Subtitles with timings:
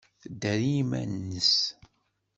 [0.21, 1.53] Tedder i yiman-nnes.